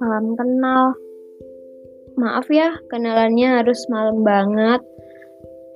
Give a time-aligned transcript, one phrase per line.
[0.00, 0.96] salam kenal.
[2.16, 4.80] Maaf ya, kenalannya harus malam banget.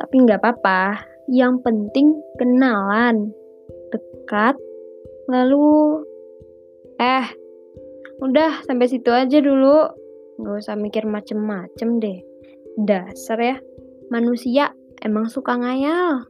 [0.00, 3.32] Tapi nggak apa-apa, yang penting kenalan.
[3.92, 4.56] Dekat,
[5.28, 6.00] lalu...
[7.00, 7.26] Eh,
[8.20, 9.88] udah sampai situ aja dulu.
[10.40, 12.20] Nggak usah mikir macem-macem deh.
[12.80, 13.56] Dasar ya,
[14.08, 16.28] manusia emang suka ngayal.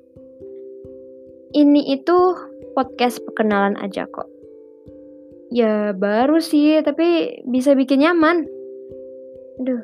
[1.51, 2.19] Ini itu
[2.79, 4.40] podcast perkenalan aja kok.
[5.51, 8.47] Ya baru sih, tapi bisa bikin nyaman.
[9.59, 9.83] Aduh,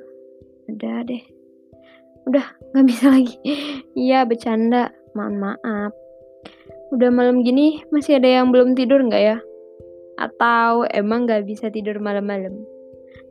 [0.71, 1.23] udah deh.
[2.31, 3.35] Udah, gak bisa lagi.
[3.99, 4.95] Iya, bercanda.
[5.19, 5.93] Mohon maaf.
[6.95, 9.39] Udah malam gini, masih ada yang belum tidur nggak ya?
[10.23, 12.55] Atau emang gak bisa tidur malam-malam?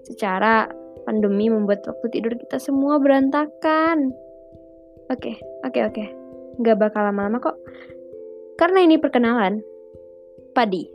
[0.03, 0.67] Secara
[1.07, 4.11] pandemi membuat waktu tidur kita semua berantakan.
[5.07, 6.05] Oke, oke, oke.
[6.67, 7.57] Gak bakal lama-lama kok.
[8.59, 9.63] Karena ini perkenalan.
[10.51, 10.94] Padi.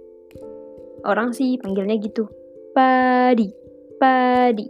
[1.04, 2.28] Orang sih panggilnya gitu.
[2.76, 3.48] Padi.
[3.96, 4.66] Padi.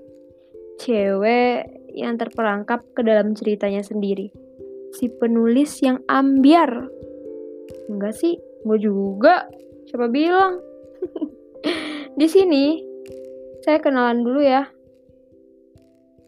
[0.81, 4.31] Cewek yang terperangkap ke dalam ceritanya sendiri.
[4.95, 6.89] Si penulis yang ambiar.
[7.91, 9.47] Enggak sih, gue juga.
[9.91, 10.63] Siapa bilang?
[12.19, 12.79] Di sini,
[13.63, 14.67] saya kenalan dulu ya.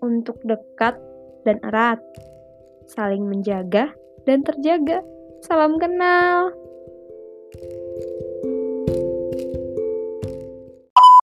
[0.03, 0.99] Untuk dekat
[1.47, 2.03] dan erat.
[2.91, 3.95] Saling menjaga
[4.27, 5.01] dan terjaga.
[5.43, 6.62] Salam kenal.